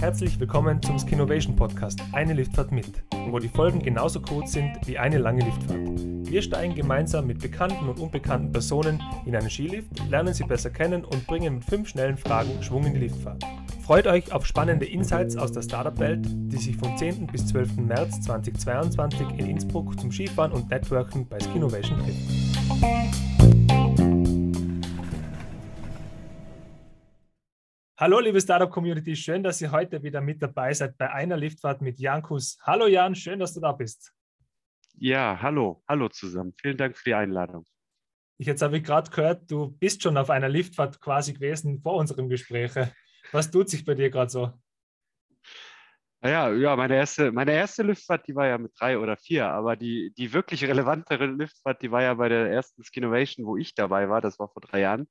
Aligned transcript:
Herzlich 0.00 0.38
willkommen 0.38 0.80
zum 0.82 0.98
Skinovation 0.98 1.56
Podcast 1.56 2.00
Eine 2.12 2.34
Liftfahrt 2.34 2.70
mit, 2.70 3.02
wo 3.28 3.38
die 3.38 3.48
Folgen 3.48 3.80
genauso 3.80 4.20
kurz 4.20 4.52
sind 4.52 4.78
wie 4.86 4.98
eine 4.98 5.18
lange 5.18 5.44
Liftfahrt. 5.44 5.88
Wir 6.30 6.42
steigen 6.42 6.74
gemeinsam 6.74 7.26
mit 7.26 7.40
bekannten 7.40 7.88
und 7.88 7.98
unbekannten 7.98 8.52
Personen 8.52 9.02
in 9.26 9.34
einen 9.34 9.50
Skilift, 9.50 9.90
lernen 10.08 10.32
sie 10.32 10.44
besser 10.44 10.70
kennen 10.70 11.04
und 11.04 11.26
bringen 11.26 11.56
mit 11.56 11.64
fünf 11.64 11.88
schnellen 11.88 12.16
Fragen 12.16 12.62
Schwung 12.62 12.84
in 12.86 12.94
die 12.94 13.00
Liftfahrt. 13.00 13.42
Freut 13.86 14.06
euch 14.06 14.32
auf 14.32 14.44
spannende 14.44 14.86
Insights 14.86 15.36
aus 15.36 15.52
der 15.52 15.62
Startup-Welt, 15.62 16.26
die 16.26 16.56
sich 16.56 16.76
vom 16.76 16.96
10. 16.96 17.28
bis 17.28 17.46
12. 17.46 17.76
März 17.76 18.20
2022 18.22 19.26
in 19.38 19.46
Innsbruck 19.46 19.98
zum 20.00 20.10
Skifahren 20.10 20.52
und 20.52 20.68
Networken 20.70 21.28
bei 21.28 21.38
Skinovation 21.38 21.98
treffen. 21.98 23.35
Hallo, 27.98 28.20
liebe 28.20 28.38
Startup-Community, 28.38 29.16
schön, 29.16 29.42
dass 29.42 29.58
ihr 29.62 29.72
heute 29.72 30.02
wieder 30.02 30.20
mit 30.20 30.42
dabei 30.42 30.74
seid 30.74 30.98
bei 30.98 31.10
einer 31.10 31.38
Liftfahrt 31.38 31.80
mit 31.80 31.98
Jankus. 31.98 32.58
Hallo 32.60 32.86
Jan, 32.86 33.14
schön, 33.14 33.38
dass 33.38 33.54
du 33.54 33.60
da 33.60 33.72
bist. 33.72 34.12
Ja, 34.98 35.38
hallo, 35.40 35.82
hallo 35.88 36.10
zusammen. 36.10 36.52
Vielen 36.60 36.76
Dank 36.76 36.94
für 36.94 37.04
die 37.04 37.14
Einladung. 37.14 37.64
Ich 38.36 38.46
jetzt 38.46 38.60
habe 38.60 38.76
ich 38.76 38.84
gerade 38.84 39.10
gehört, 39.10 39.50
du 39.50 39.70
bist 39.78 40.02
schon 40.02 40.18
auf 40.18 40.28
einer 40.28 40.50
Liftfahrt 40.50 41.00
quasi 41.00 41.32
gewesen 41.32 41.80
vor 41.80 41.94
unserem 41.94 42.28
Gespräch. 42.28 42.72
Was 43.32 43.50
tut 43.50 43.70
sich 43.70 43.82
bei 43.82 43.94
dir 43.94 44.10
gerade 44.10 44.30
so? 44.30 44.52
Ja, 46.22 46.52
ja, 46.52 46.76
meine 46.76 46.96
erste, 46.96 47.32
meine 47.32 47.52
erste 47.52 47.82
Liftfahrt, 47.82 48.28
die 48.28 48.34
war 48.34 48.46
ja 48.46 48.58
mit 48.58 48.72
drei 48.78 48.98
oder 48.98 49.16
vier, 49.16 49.48
aber 49.48 49.74
die, 49.74 50.12
die 50.18 50.34
wirklich 50.34 50.64
relevantere 50.64 51.24
Liftfahrt, 51.24 51.80
die 51.80 51.90
war 51.90 52.02
ja 52.02 52.12
bei 52.12 52.28
der 52.28 52.50
ersten 52.50 52.84
Skinnovation, 52.84 53.46
wo 53.46 53.56
ich 53.56 53.74
dabei 53.74 54.10
war, 54.10 54.20
das 54.20 54.38
war 54.38 54.50
vor 54.50 54.60
drei 54.60 54.80
Jahren. 54.80 55.08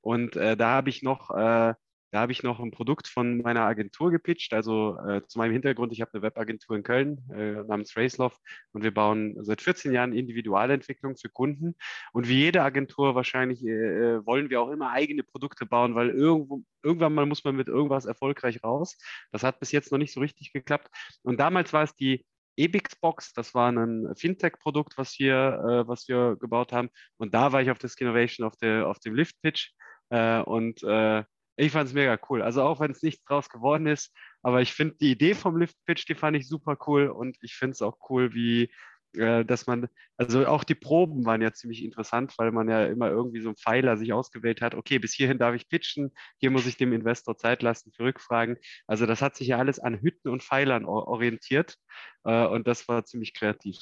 Und 0.00 0.36
äh, 0.36 0.56
da 0.56 0.68
habe 0.68 0.88
ich 0.88 1.02
noch 1.02 1.30
äh, 1.30 1.74
da 2.10 2.20
habe 2.20 2.32
ich 2.32 2.42
noch 2.42 2.58
ein 2.60 2.70
Produkt 2.70 3.06
von 3.06 3.38
meiner 3.38 3.62
Agentur 3.62 4.10
gepitcht. 4.10 4.54
Also 4.54 4.98
äh, 5.06 5.26
zu 5.26 5.38
meinem 5.38 5.52
Hintergrund, 5.52 5.92
ich 5.92 6.00
habe 6.00 6.12
eine 6.14 6.22
Webagentur 6.22 6.76
in 6.76 6.82
Köln 6.82 7.18
äh, 7.30 7.62
namens 7.64 7.96
Racelove 7.96 8.36
und 8.72 8.82
wir 8.82 8.94
bauen 8.94 9.36
seit 9.44 9.60
14 9.60 9.92
Jahren 9.92 10.14
Individualentwicklung 10.14 11.16
für 11.16 11.28
Kunden. 11.28 11.74
Und 12.12 12.28
wie 12.28 12.38
jede 12.38 12.62
Agentur 12.62 13.14
wahrscheinlich 13.14 13.64
äh, 13.64 13.70
äh, 13.70 14.26
wollen 14.26 14.48
wir 14.48 14.62
auch 14.62 14.70
immer 14.70 14.90
eigene 14.90 15.22
Produkte 15.22 15.66
bauen, 15.66 15.94
weil 15.94 16.08
irgendwo, 16.10 16.62
irgendwann 16.82 17.14
mal 17.14 17.26
muss 17.26 17.44
man 17.44 17.56
mit 17.56 17.68
irgendwas 17.68 18.06
erfolgreich 18.06 18.62
raus. 18.64 18.96
Das 19.30 19.42
hat 19.42 19.60
bis 19.60 19.72
jetzt 19.72 19.92
noch 19.92 19.98
nicht 19.98 20.12
so 20.12 20.20
richtig 20.20 20.52
geklappt. 20.52 20.88
Und 21.22 21.38
damals 21.38 21.72
war 21.72 21.82
es 21.82 21.94
die 21.94 22.24
Ebixbox, 22.56 23.34
das 23.34 23.54
war 23.54 23.70
ein 23.70 24.14
Fintech-Produkt, 24.16 24.98
was 24.98 25.18
wir, 25.18 25.34
äh, 25.84 25.88
was 25.88 26.08
wir 26.08 26.36
gebaut 26.40 26.72
haben. 26.72 26.88
Und 27.18 27.34
da 27.34 27.52
war 27.52 27.62
ich 27.62 27.70
auf 27.70 27.78
der 27.78 27.88
Skinnovation 27.88 28.46
auf, 28.46 28.56
der, 28.56 28.88
auf 28.88 28.98
dem 28.98 29.14
Lift-Pitch. 29.14 29.72
Äh, 30.10 30.40
und 30.40 30.82
ich 31.58 31.72
fand 31.72 31.88
es 31.88 31.94
mega 31.94 32.18
cool. 32.28 32.42
Also 32.42 32.62
auch 32.62 32.80
wenn 32.80 32.92
es 32.92 33.02
nichts 33.02 33.24
draus 33.24 33.48
geworden 33.48 33.86
ist, 33.86 34.14
aber 34.42 34.62
ich 34.62 34.72
finde 34.72 34.96
die 35.00 35.10
Idee 35.10 35.34
vom 35.34 35.58
Lift 35.58 35.76
Pitch, 35.86 36.08
die 36.08 36.14
fand 36.14 36.36
ich 36.36 36.48
super 36.48 36.76
cool 36.86 37.08
und 37.08 37.36
ich 37.42 37.54
finde 37.54 37.72
es 37.72 37.82
auch 37.82 37.98
cool, 38.08 38.32
wie 38.34 38.70
äh, 39.14 39.44
dass 39.44 39.66
man, 39.66 39.88
also 40.18 40.46
auch 40.46 40.64
die 40.64 40.74
Proben 40.74 41.24
waren 41.24 41.40
ja 41.40 41.52
ziemlich 41.52 41.82
interessant, 41.82 42.34
weil 42.38 42.52
man 42.52 42.68
ja 42.68 42.86
immer 42.86 43.08
irgendwie 43.08 43.40
so 43.40 43.48
einen 43.48 43.56
Pfeiler 43.56 43.96
sich 43.96 44.12
ausgewählt 44.12 44.60
hat, 44.60 44.74
okay, 44.74 44.98
bis 44.98 45.14
hierhin 45.14 45.38
darf 45.38 45.54
ich 45.54 45.68
pitchen, 45.68 46.12
hier 46.38 46.50
muss 46.50 46.66
ich 46.66 46.76
dem 46.76 46.92
Investor 46.92 47.36
Zeit 47.36 47.62
lassen 47.62 47.90
für 47.92 48.04
Rückfragen. 48.04 48.58
Also 48.86 49.06
das 49.06 49.22
hat 49.22 49.34
sich 49.34 49.48
ja 49.48 49.58
alles 49.58 49.78
an 49.78 50.00
Hütten 50.00 50.28
und 50.28 50.42
Pfeilern 50.42 50.84
orientiert 50.84 51.76
äh, 52.24 52.46
und 52.46 52.66
das 52.66 52.86
war 52.86 53.04
ziemlich 53.04 53.34
kreativ. 53.34 53.78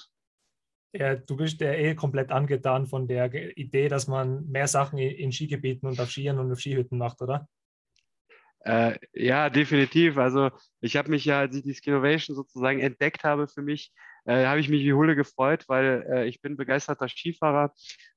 Ja, 0.92 1.16
du 1.16 1.36
bist 1.36 1.60
ja 1.60 1.72
eh 1.72 1.94
komplett 1.94 2.30
angetan 2.30 2.86
von 2.86 3.06
der 3.06 3.58
Idee, 3.58 3.88
dass 3.88 4.06
man 4.06 4.46
mehr 4.48 4.68
Sachen 4.68 4.98
in 4.98 5.30
Skigebieten 5.30 5.88
und 5.88 6.00
auf 6.00 6.10
Skiern 6.10 6.38
und 6.38 6.50
auf 6.50 6.60
Skihütten 6.60 6.96
macht, 6.96 7.20
oder? 7.20 7.48
Äh, 8.66 8.98
ja, 9.12 9.48
definitiv. 9.48 10.18
Also 10.18 10.50
ich 10.80 10.96
habe 10.96 11.10
mich 11.10 11.24
ja, 11.24 11.38
als 11.40 11.54
ich 11.54 11.62
die 11.62 11.74
Skinnovation 11.74 12.34
sozusagen 12.34 12.80
entdeckt 12.80 13.22
habe 13.22 13.46
für 13.46 13.62
mich, 13.62 13.92
äh, 14.24 14.44
habe 14.46 14.58
ich 14.58 14.68
mich 14.68 14.82
wie 14.82 14.92
Hulle 14.92 15.14
gefreut, 15.14 15.64
weil 15.68 16.04
äh, 16.10 16.26
ich 16.26 16.40
bin 16.42 16.56
begeisterter 16.56 17.08
Skifahrer 17.08 17.72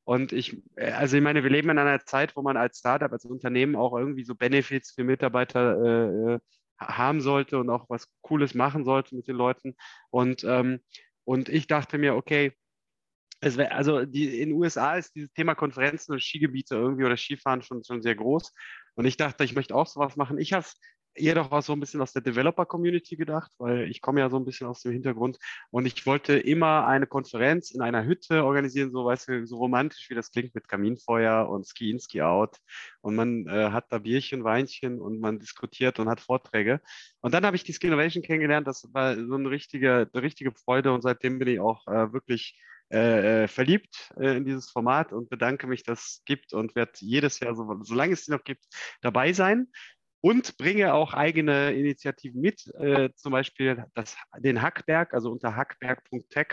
und 0.06 0.34
ich, 0.34 0.58
äh, 0.76 0.92
also 0.92 1.18
ich 1.18 1.24
meine, 1.24 1.44
wir 1.44 1.52
leben 1.52 1.70
in 1.70 1.78
einer 1.78 2.00
Zeit, 2.04 2.36
wo 2.36 2.42
man 2.42 2.58
als 2.58 2.80
Startup, 2.80 3.12
als 3.12 3.26
Unternehmen 3.26 3.76
auch 3.76 3.96
irgendwie 3.96 4.24
so 4.24 4.34
Benefits 4.34 4.92
für 4.94 5.04
Mitarbeiter 5.04 5.78
äh, 5.86 6.34
äh, 6.36 6.40
haben 6.80 7.22
sollte 7.22 7.60
und 7.60 7.70
auch 7.70 7.86
was 7.90 8.08
Cooles 8.22 8.56
machen 8.56 8.86
sollte 8.86 9.16
mit 9.16 9.28
den 9.28 9.36
Leuten. 9.36 9.76
Und, 10.10 10.44
ähm, 10.46 10.80
und 11.26 11.50
ich 11.50 11.68
dachte 11.68 12.00
mir, 12.00 12.16
okay, 12.16 12.54
Wär, 13.42 13.74
also 13.74 14.06
die, 14.06 14.42
in 14.42 14.50
den 14.50 14.58
USA 14.58 14.96
ist 14.98 15.16
dieses 15.16 15.32
Thema 15.32 15.56
Konferenzen 15.56 16.12
und 16.12 16.22
Skigebiete 16.22 16.76
irgendwie 16.76 17.06
oder 17.06 17.16
Skifahren 17.16 17.62
schon, 17.62 17.84
schon 17.86 18.02
sehr 18.02 18.16
groß. 18.16 18.54
Und 19.00 19.06
ich 19.06 19.16
dachte, 19.16 19.46
ich 19.46 19.56
möchte 19.56 19.74
auch 19.76 19.88
sowas 19.88 20.18
machen. 20.18 20.38
Ich 20.40 20.52
habe 20.52 20.66
es 20.66 20.76
jedoch 21.16 21.54
auch 21.54 21.62
so 21.62 21.72
ein 21.72 21.80
bisschen 21.80 22.02
aus 22.02 22.12
der 22.12 22.22
Developer-Community 22.22 23.16
gedacht, 23.16 23.50
weil 23.58 23.90
ich 23.90 24.02
komme 24.02 24.20
ja 24.20 24.30
so 24.30 24.36
ein 24.36 24.44
bisschen 24.44 24.68
aus 24.68 24.82
dem 24.82 24.92
Hintergrund 24.92 25.38
und 25.72 25.86
ich 25.86 26.06
wollte 26.06 26.38
immer 26.38 26.86
eine 26.86 27.08
Konferenz 27.08 27.72
in 27.72 27.82
einer 27.82 28.04
Hütte 28.04 28.44
organisieren, 28.44 28.92
so 28.92 29.06
weißt 29.06 29.30
du, 29.30 29.48
so 29.48 29.56
romantisch 29.56 30.10
wie 30.10 30.16
das 30.16 30.32
klingt 30.32 30.54
mit 30.54 30.68
Kaminfeuer 30.68 31.48
und 31.48 31.66
Ski 31.66 31.92
in, 31.92 32.00
Ski 32.02 32.24
out 32.24 32.58
und 33.00 33.16
man 33.16 33.48
äh, 33.48 33.72
hat 33.72 33.86
da 33.90 34.00
Bierchen, 34.00 34.44
Weinchen 34.44 35.00
und 35.00 35.22
man 35.22 35.40
diskutiert 35.40 35.98
und 36.00 36.10
hat 36.10 36.20
Vorträge. 36.20 36.82
Und 37.22 37.34
dann 37.34 37.46
habe 37.46 37.56
ich 37.56 37.64
die 37.64 37.74
Skinnovation 37.74 38.22
kennengelernt, 38.22 38.68
das 38.68 38.86
war 38.92 39.16
so 39.16 39.36
eine 39.36 39.50
richtige, 39.50 40.10
eine 40.14 40.22
richtige 40.22 40.52
Freude 40.52 40.92
und 40.92 41.04
seitdem 41.04 41.40
bin 41.40 41.48
ich 41.48 41.62
auch 41.62 41.88
äh, 41.88 42.12
wirklich 42.12 42.60
äh, 42.92 43.44
äh, 43.44 43.48
verliebt 43.48 44.12
äh, 44.18 44.38
in 44.38 44.46
dieses 44.46 44.72
Format 44.72 45.14
und 45.14 45.30
bedanke 45.30 45.68
mich, 45.68 45.84
dass 45.84 46.00
es 46.00 46.22
gibt 46.26 46.54
und 46.54 46.76
werde 46.76 46.94
jedes 47.00 47.40
Jahr, 47.40 47.56
so, 47.56 47.80
solange 47.84 48.14
es 48.14 48.26
sie 48.26 48.32
noch 48.32 48.44
gibt, 48.44 48.66
dabei 49.02 49.34
sein 49.34 49.68
und 50.22 50.58
bringe 50.58 50.94
auch 50.94 51.14
eigene 51.14 51.72
Initiativen 51.74 52.42
mit, 52.42 52.68
äh, 52.76 53.10
zum 53.16 53.32
Beispiel 53.32 53.86
das, 53.94 54.18
den 54.40 54.62
Hackberg, 54.62 55.14
also 55.14 55.32
unter 55.32 55.56
hackberg.tech 55.56 56.48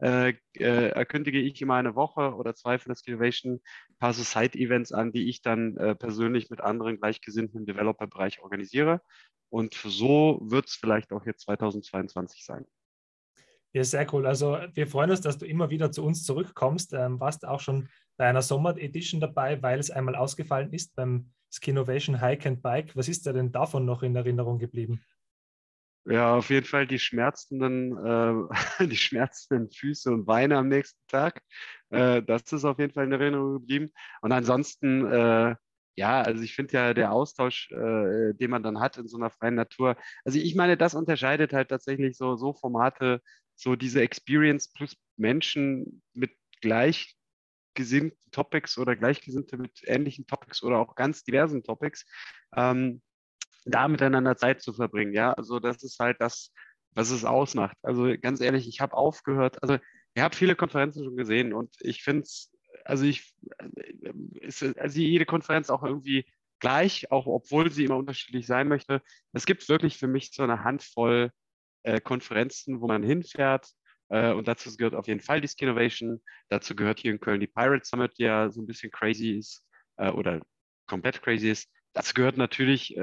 äh, 0.00 0.34
äh, 0.54 1.04
kündige 1.04 1.40
ich 1.40 1.60
immer 1.60 1.74
eine 1.74 1.94
Woche 1.94 2.34
oder 2.34 2.54
zwei 2.54 2.78
für 2.78 2.88
das 2.88 3.02
Innovation 3.06 3.54
ein 3.54 3.96
paar 3.98 4.12
Side-Events 4.12 4.92
an, 4.92 5.12
die 5.12 5.28
ich 5.28 5.42
dann 5.42 5.76
äh, 5.78 5.94
persönlich 5.94 6.50
mit 6.50 6.60
anderen 6.60 6.98
Gleichgesinnten 6.98 7.60
im 7.60 7.66
Developer-Bereich 7.66 8.40
organisiere. 8.40 9.00
Und 9.50 9.74
so 9.74 10.38
wird 10.42 10.66
es 10.66 10.74
vielleicht 10.74 11.12
auch 11.12 11.24
jetzt 11.26 11.42
2022 11.44 12.44
sein. 12.44 12.66
Ja, 13.72 13.84
sehr 13.84 14.06
cool. 14.12 14.26
Also 14.26 14.58
wir 14.72 14.86
freuen 14.86 15.10
uns, 15.10 15.20
dass 15.20 15.38
du 15.38 15.46
immer 15.46 15.70
wieder 15.70 15.92
zu 15.92 16.04
uns 16.04 16.24
zurückkommst. 16.24 16.94
Ähm, 16.94 17.20
warst 17.20 17.46
auch 17.46 17.60
schon 17.60 17.88
bei 18.16 18.26
einer 18.26 18.42
Sommer-Edition 18.42 19.20
dabei, 19.20 19.62
weil 19.62 19.78
es 19.78 19.90
einmal 19.90 20.16
ausgefallen 20.16 20.72
ist 20.72 20.94
beim 20.96 21.30
Skinovation 21.52 22.20
Hike 22.20 22.48
and 22.48 22.62
Bike. 22.62 22.96
Was 22.96 23.08
ist 23.08 23.26
dir 23.26 23.32
denn 23.32 23.52
davon 23.52 23.84
noch 23.84 24.02
in 24.02 24.16
Erinnerung 24.16 24.58
geblieben? 24.58 25.02
Ja, 26.04 26.36
auf 26.36 26.48
jeden 26.48 26.64
Fall 26.64 26.86
die 26.86 26.98
schmerzenden, 26.98 27.96
äh, 27.98 28.32
die 28.86 28.96
schmerzenden 28.96 29.70
Füße 29.70 30.10
und 30.10 30.24
Beine 30.24 30.56
am 30.56 30.68
nächsten 30.68 31.06
Tag. 31.06 31.42
Äh, 31.90 32.22
das 32.22 32.50
ist 32.52 32.64
auf 32.64 32.78
jeden 32.78 32.94
Fall 32.94 33.04
in 33.04 33.12
Erinnerung 33.12 33.60
geblieben. 33.60 33.90
Und 34.22 34.32
ansonsten, 34.32 35.04
äh, 35.06 35.54
ja, 35.96 36.22
also 36.22 36.42
ich 36.42 36.54
finde 36.54 36.72
ja 36.74 36.94
der 36.94 37.12
Austausch, 37.12 37.70
äh, 37.72 38.32
den 38.32 38.50
man 38.50 38.62
dann 38.62 38.80
hat 38.80 38.96
in 38.96 39.08
so 39.08 39.18
einer 39.18 39.30
freien 39.30 39.56
Natur. 39.56 39.96
Also 40.24 40.38
ich 40.38 40.54
meine, 40.54 40.78
das 40.78 40.94
unterscheidet 40.94 41.52
halt 41.52 41.68
tatsächlich 41.68 42.16
so, 42.16 42.36
so 42.36 42.54
Formate 42.54 43.20
so 43.58 43.74
diese 43.76 44.00
Experience 44.00 44.68
plus 44.72 44.96
Menschen 45.16 46.02
mit 46.14 46.30
gleichgesinnten 46.60 48.16
Topics 48.30 48.78
oder 48.78 48.94
Gleichgesinnte 48.94 49.58
mit 49.58 49.82
ähnlichen 49.84 50.26
Topics 50.26 50.62
oder 50.62 50.78
auch 50.78 50.94
ganz 50.94 51.24
diversen 51.24 51.64
Topics, 51.64 52.06
ähm, 52.56 53.02
da 53.64 53.88
miteinander 53.88 54.36
Zeit 54.36 54.62
zu 54.62 54.72
verbringen. 54.72 55.12
Ja, 55.12 55.32
also 55.32 55.58
das 55.58 55.82
ist 55.82 55.98
halt 55.98 56.20
das, 56.20 56.52
was 56.92 57.10
es 57.10 57.24
ausmacht. 57.24 57.76
Also 57.82 58.14
ganz 58.20 58.40
ehrlich, 58.40 58.68
ich 58.68 58.80
habe 58.80 58.96
aufgehört, 58.96 59.60
also 59.62 59.78
ihr 60.14 60.22
habt 60.22 60.36
viele 60.36 60.54
Konferenzen 60.54 61.04
schon 61.04 61.16
gesehen 61.16 61.52
und 61.52 61.74
ich 61.80 62.02
finde 62.04 62.22
es, 62.22 62.52
also 62.84 63.04
ich, 63.04 63.34
ist, 64.40 64.62
also 64.78 65.00
jede 65.00 65.26
Konferenz 65.26 65.68
auch 65.68 65.82
irgendwie 65.82 66.26
gleich, 66.60 67.10
auch 67.10 67.26
obwohl 67.26 67.72
sie 67.72 67.84
immer 67.84 67.96
unterschiedlich 67.96 68.46
sein 68.46 68.68
möchte. 68.68 69.02
Es 69.32 69.46
gibt 69.46 69.68
wirklich 69.68 69.98
für 69.98 70.08
mich 70.08 70.30
so 70.32 70.44
eine 70.44 70.62
Handvoll 70.62 71.32
äh, 71.88 72.00
Konferenzen, 72.02 72.82
wo 72.82 72.86
man 72.86 73.02
hinfährt. 73.02 73.66
Äh, 74.10 74.32
und 74.32 74.46
dazu 74.46 74.76
gehört 74.76 74.94
auf 74.94 75.06
jeden 75.06 75.20
Fall 75.20 75.40
die 75.40 75.48
Skinnovation. 75.48 76.20
Dazu 76.50 76.76
gehört 76.76 77.00
hier 77.00 77.12
in 77.12 77.20
Köln 77.20 77.40
die 77.40 77.46
Pirate 77.46 77.84
Summit, 77.86 78.12
die 78.18 78.24
ja 78.24 78.50
so 78.50 78.60
ein 78.60 78.66
bisschen 78.66 78.90
crazy 78.90 79.38
ist 79.38 79.64
äh, 79.96 80.10
oder 80.10 80.42
komplett 80.86 81.22
crazy 81.22 81.48
ist. 81.50 81.70
Dazu 81.94 82.12
gehört 82.12 82.36
natürlich, 82.36 82.96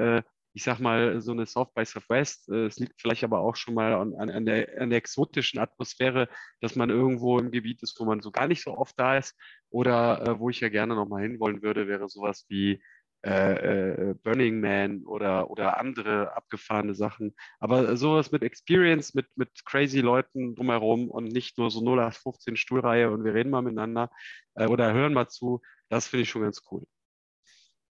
ich 0.53 0.63
sag 0.63 0.79
mal, 0.79 1.19
so 1.19 1.31
eine 1.31 1.45
South 1.47 1.73
by 1.73 1.83
Southwest. 1.83 2.47
Es 2.49 2.79
liegt 2.79 3.01
vielleicht 3.01 3.23
aber 3.23 3.39
auch 3.39 3.55
schon 3.55 3.73
mal 3.73 3.93
an, 3.93 4.13
an, 4.13 4.45
der, 4.45 4.79
an 4.79 4.89
der 4.89 4.99
exotischen 4.99 5.59
Atmosphäre, 5.59 6.29
dass 6.61 6.75
man 6.75 6.89
irgendwo 6.89 7.39
im 7.39 7.51
Gebiet 7.51 7.83
ist, 7.83 7.99
wo 7.99 8.05
man 8.05 8.21
so 8.21 8.31
gar 8.31 8.47
nicht 8.47 8.63
so 8.63 8.77
oft 8.77 8.97
da 8.97 9.17
ist. 9.17 9.35
Oder 9.69 10.39
wo 10.39 10.49
ich 10.49 10.61
ja 10.61 10.69
gerne 10.69 10.95
nochmal 10.95 11.23
hinwollen 11.23 11.61
würde, 11.61 11.87
wäre 11.87 12.07
sowas 12.07 12.45
wie 12.47 12.81
äh, 13.25 14.11
äh, 14.11 14.13
Burning 14.21 14.59
Man 14.59 15.03
oder, 15.03 15.49
oder 15.49 15.79
andere 15.79 16.35
abgefahrene 16.35 16.93
Sachen. 16.93 17.35
Aber 17.59 17.97
sowas 17.97 18.31
mit 18.31 18.43
Experience, 18.43 19.15
mit, 19.15 19.25
mit 19.35 19.49
crazy 19.65 19.99
Leuten 19.99 20.53
drumherum 20.53 21.09
und 21.09 21.25
nicht 21.25 21.57
nur 21.57 21.71
so 21.71 21.79
0815 21.79 22.55
Stuhlreihe 22.55 23.09
und 23.09 23.23
wir 23.23 23.33
reden 23.33 23.49
mal 23.49 23.63
miteinander 23.63 24.11
äh, 24.53 24.67
oder 24.67 24.93
hören 24.93 25.13
mal 25.13 25.27
zu, 25.27 25.63
das 25.89 26.07
finde 26.07 26.21
ich 26.21 26.29
schon 26.29 26.43
ganz 26.43 26.61
cool. 26.69 26.83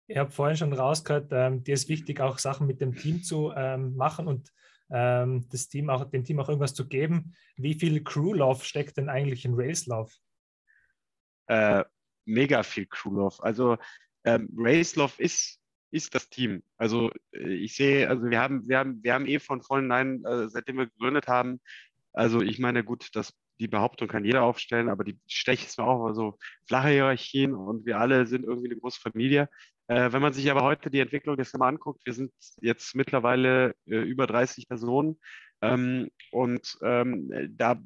Ich 0.06 0.18
habe 0.18 0.30
vorhin 0.30 0.58
schon 0.58 0.74
rausgehört, 0.74 1.30
ähm, 1.32 1.64
dir 1.64 1.74
ist 1.74 1.88
wichtig, 1.88 2.20
auch 2.20 2.38
Sachen 2.38 2.66
mit 2.66 2.82
dem 2.82 2.94
Team 2.94 3.22
zu 3.22 3.52
ähm, 3.56 3.96
machen 3.96 4.26
und 4.26 4.52
ähm, 4.90 5.48
das 5.48 5.68
Team 5.68 5.88
auch, 5.88 6.04
dem 6.04 6.24
Team 6.24 6.40
auch 6.40 6.50
irgendwas 6.50 6.74
zu 6.74 6.86
geben. 6.86 7.34
Wie 7.56 7.72
viel 7.72 8.04
Crew-Love 8.04 8.62
steckt 8.62 8.98
denn 8.98 9.08
eigentlich 9.08 9.46
in 9.46 9.54
Race-Love? 9.54 10.12
Äh, 11.46 11.84
mega 12.26 12.62
viel 12.62 12.84
Crew-Love. 12.84 13.42
Also 13.42 13.78
ähm, 14.24 14.48
Race-Love 14.56 15.14
ist, 15.18 15.58
ist 15.90 16.14
das 16.14 16.28
Team. 16.30 16.62
Also 16.76 17.10
äh, 17.32 17.54
ich 17.54 17.76
sehe, 17.76 18.08
also 18.08 18.24
wir 18.28 18.40
haben, 18.40 18.68
wir 18.68 18.78
haben, 18.78 19.02
wir 19.02 19.14
haben 19.14 19.26
eh 19.26 19.38
von 19.38 19.62
vornherein, 19.62 20.24
äh, 20.24 20.48
seitdem 20.48 20.78
wir 20.78 20.86
gegründet 20.86 21.28
haben, 21.28 21.60
also 22.12 22.40
ich 22.42 22.58
meine, 22.58 22.84
gut, 22.84 23.08
das 23.14 23.32
die 23.62 23.68
Behauptung 23.68 24.08
kann 24.08 24.24
jeder 24.24 24.42
aufstellen, 24.42 24.88
aber 24.88 25.04
die 25.04 25.18
steche 25.28 25.66
ist 25.66 25.78
mir 25.78 25.84
auch 25.86 26.12
so 26.14 26.36
flache 26.66 26.88
Hierarchien 26.88 27.54
und 27.54 27.86
wir 27.86 27.98
alle 27.98 28.26
sind 28.26 28.44
irgendwie 28.44 28.68
eine 28.68 28.80
große 28.80 29.00
Familie. 29.00 29.48
Äh, 29.86 30.12
wenn 30.12 30.22
man 30.22 30.32
sich 30.32 30.50
aber 30.50 30.62
heute 30.62 30.90
die 30.90 30.98
Entwicklung 30.98 31.36
des 31.36 31.52
mal 31.54 31.68
anguckt, 31.68 32.04
wir 32.04 32.12
sind 32.12 32.32
jetzt 32.60 32.94
mittlerweile 32.96 33.74
äh, 33.86 33.98
über 33.98 34.26
30 34.26 34.68
Personen 34.68 35.20
ähm, 35.60 36.10
und 36.32 36.76
ähm, 36.82 37.30
da 37.56 37.80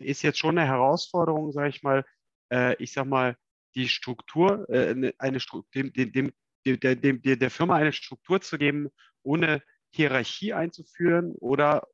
ist 0.00 0.22
jetzt 0.22 0.38
schon 0.38 0.58
eine 0.58 0.66
Herausforderung, 0.66 1.52
sage 1.52 1.68
ich 1.68 1.82
mal, 1.82 2.04
äh, 2.52 2.74
ich 2.82 2.92
sag 2.92 3.06
mal, 3.06 3.36
die 3.74 3.88
Struktur, 3.88 4.68
äh, 4.68 4.94
ne, 4.94 5.14
eine 5.18 5.38
dem, 5.74 5.92
dem, 5.92 6.12
dem, 6.12 6.32
der, 6.80 6.96
dem, 6.96 7.22
der 7.22 7.50
Firma 7.50 7.76
eine 7.76 7.92
Struktur 7.92 8.40
zu 8.40 8.58
geben, 8.58 8.88
ohne 9.22 9.62
Hierarchie 9.90 10.52
einzuführen 10.52 11.32
oder 11.40 11.86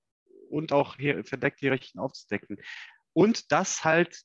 und 0.51 0.73
auch 0.73 0.97
hier 0.97 1.25
verdeckt 1.25 1.61
Hierarchien 1.61 2.01
aufzudecken 2.01 2.59
und 3.13 3.51
dass 3.51 3.85
halt, 3.85 4.23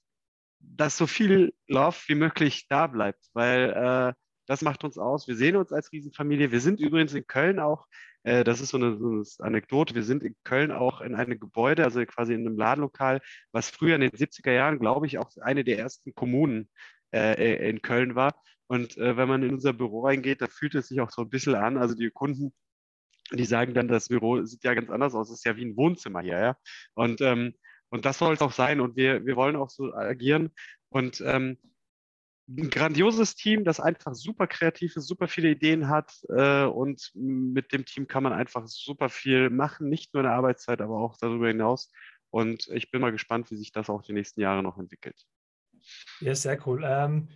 dass 0.60 0.98
so 0.98 1.08
viel 1.08 1.54
Love 1.68 1.98
wie 2.08 2.16
möglich 2.16 2.68
da 2.68 2.88
bleibt, 2.88 3.26
weil 3.34 3.70
äh, 3.70 4.14
das 4.48 4.62
macht 4.62 4.84
uns 4.84 4.98
aus. 4.98 5.30
Wir 5.30 5.38
sehen 5.38 5.56
uns 5.56 5.72
als 5.72 5.94
Riesenfamilie. 5.94 6.52
Wir 6.52 6.60
sind 6.60 6.82
übrigens 6.82 7.14
in 7.14 7.26
Köln 7.26 7.60
auch, 7.60 7.88
äh, 8.24 8.44
das 8.44 8.60
ist 8.60 8.70
so 8.70 8.78
eine, 8.78 8.98
so 8.98 9.08
eine, 9.08 9.24
Anekdote, 9.48 9.96
wir 9.96 10.04
sind 10.04 10.24
in 10.24 10.36
Köln 10.44 10.74
auch 10.74 11.00
in 11.00 11.16
einem 11.16 11.40
Gebäude, 11.40 11.86
also 11.86 12.06
quasi 12.06 12.34
in 12.34 12.46
einem 12.46 12.58
Ladenlokal, 12.58 13.22
was 13.54 13.70
früher 13.70 13.96
in 13.96 14.02
den 14.02 14.12
70er 14.12 14.52
Jahren, 14.52 14.78
glaube 14.78 15.08
ich, 15.08 15.20
auch 15.20 15.32
eine 15.42 15.64
der 15.64 15.80
ersten 15.80 16.14
Kommunen 16.14 16.70
äh, 17.14 17.70
in 17.70 17.82
Köln 17.82 18.16
war. 18.16 18.36
Und 18.68 18.98
äh, 18.98 19.18
wenn 19.18 19.28
man 19.28 19.44
in 19.44 19.54
unser 19.54 19.74
Büro 19.74 20.06
reingeht, 20.06 20.42
da 20.42 20.48
fühlt 20.48 20.76
es 20.76 20.88
sich 20.88 21.02
auch 21.02 21.12
so 21.12 21.24
ein 21.24 21.30
bisschen 21.30 21.56
an. 21.56 21.78
Also 21.78 21.96
die 21.96 22.10
Kunden, 22.10 22.54
die 23.32 23.46
sagen 23.46 23.74
dann, 23.74 23.88
das 23.88 24.10
Büro 24.10 24.44
sieht 24.44 24.64
ja 24.64 24.74
ganz 24.74 24.90
anders 24.90 25.14
aus, 25.14 25.30
es 25.30 25.40
ist 25.40 25.46
ja 25.46 25.56
wie 25.58 25.66
ein 25.66 25.78
Wohnzimmer 25.78 26.22
hier, 26.22 26.40
ja. 26.40 26.58
Und 26.94 27.22
ähm, 27.22 27.54
und 27.92 28.06
das 28.06 28.18
soll 28.18 28.34
es 28.34 28.42
auch 28.42 28.54
sein. 28.54 28.80
Und 28.80 28.96
wir, 28.96 29.26
wir 29.26 29.36
wollen 29.36 29.56
auch 29.56 29.70
so 29.70 29.94
agieren. 29.94 30.52
Und 30.90 31.22
ähm, 31.26 31.58
ein 32.50 32.70
grandioses 32.70 33.36
Team, 33.36 33.64
das 33.64 33.80
einfach 33.80 34.16
super 34.16 34.48
kreativ 34.48 34.96
ist, 34.96 35.08
super 35.08 35.28
viele 35.28 35.50
Ideen 35.50 35.90
hat. 35.90 36.14
Äh, 36.30 36.64
und 36.64 37.12
mit 37.14 37.74
dem 37.74 37.86
Team 37.86 38.08
kann 38.08 38.24
man 38.24 38.34
einfach 38.34 38.66
super 38.68 39.10
viel 39.10 39.50
machen, 39.50 39.90
nicht 39.90 40.14
nur 40.14 40.22
in 40.22 40.28
der 40.28 40.36
Arbeitszeit, 40.36 40.82
aber 40.82 40.98
auch 41.00 41.18
darüber 41.18 41.50
hinaus. 41.50 41.92
Und 42.30 42.70
ich 42.70 42.92
bin 42.92 43.02
mal 43.02 43.12
gespannt, 43.12 43.52
wie 43.52 43.58
sich 43.58 43.74
das 43.74 43.90
auch 43.90 44.04
die 44.04 44.14
nächsten 44.14 44.40
Jahre 44.40 44.64
noch 44.64 44.78
entwickelt. 44.78 45.26
Ja, 46.20 46.36
sehr 46.36 46.58
cool. 46.68 46.84
Ähm, 46.86 47.30